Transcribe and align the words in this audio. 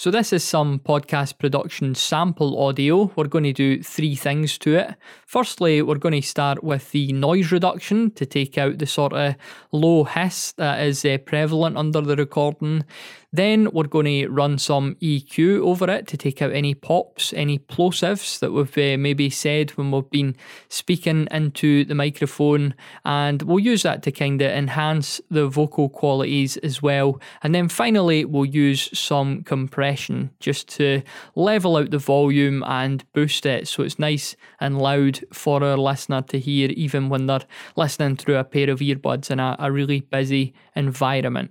So, 0.00 0.12
this 0.12 0.32
is 0.32 0.44
some 0.44 0.78
podcast 0.78 1.38
production 1.38 1.96
sample 1.96 2.62
audio. 2.62 3.10
We're 3.16 3.26
going 3.26 3.42
to 3.42 3.52
do 3.52 3.82
three 3.82 4.14
things 4.14 4.56
to 4.58 4.76
it. 4.76 4.94
Firstly, 5.26 5.82
we're 5.82 5.96
going 5.96 6.14
to 6.14 6.22
start 6.22 6.62
with 6.62 6.92
the 6.92 7.12
noise 7.12 7.50
reduction 7.50 8.12
to 8.12 8.24
take 8.24 8.56
out 8.56 8.78
the 8.78 8.86
sort 8.86 9.12
of 9.12 9.34
low 9.72 10.04
hiss 10.04 10.52
that 10.52 10.80
is 10.86 11.04
uh, 11.04 11.18
prevalent 11.26 11.76
under 11.76 12.00
the 12.00 12.14
recording. 12.14 12.84
Then 13.30 13.70
we're 13.72 13.88
going 13.88 14.06
to 14.06 14.28
run 14.28 14.56
some 14.56 14.94
EQ 15.02 15.58
over 15.60 15.90
it 15.90 16.06
to 16.06 16.16
take 16.16 16.40
out 16.40 16.52
any 16.52 16.74
pops, 16.74 17.34
any 17.34 17.58
plosives 17.58 18.38
that 18.38 18.52
we've 18.52 18.78
uh, 18.78 18.96
maybe 18.98 19.28
said 19.28 19.72
when 19.72 19.90
we've 19.90 20.08
been 20.08 20.34
speaking 20.68 21.28
into 21.30 21.84
the 21.84 21.94
microphone. 21.94 22.74
And 23.04 23.42
we'll 23.42 23.58
use 23.58 23.82
that 23.82 24.02
to 24.04 24.12
kind 24.12 24.40
of 24.40 24.50
enhance 24.50 25.20
the 25.28 25.46
vocal 25.46 25.90
qualities 25.90 26.56
as 26.58 26.80
well. 26.80 27.20
And 27.42 27.54
then 27.54 27.68
finally, 27.68 28.24
we'll 28.24 28.46
use 28.46 28.88
some 28.98 29.42
compression 29.42 29.87
just 30.40 30.68
to 30.68 31.02
level 31.34 31.76
out 31.76 31.90
the 31.90 31.98
volume 31.98 32.62
and 32.66 33.04
boost 33.12 33.46
it 33.46 33.68
so 33.68 33.82
it's 33.82 33.98
nice 33.98 34.36
and 34.60 34.78
loud 34.78 35.20
for 35.32 35.62
our 35.62 35.76
listener 35.76 36.22
to 36.22 36.38
hear, 36.38 36.70
even 36.70 37.08
when 37.08 37.26
they're 37.26 37.40
listening 37.76 38.16
through 38.16 38.36
a 38.36 38.44
pair 38.44 38.70
of 38.70 38.80
earbuds 38.80 39.30
in 39.30 39.40
a, 39.40 39.56
a 39.58 39.72
really 39.72 40.00
busy 40.00 40.54
environment. 40.74 41.50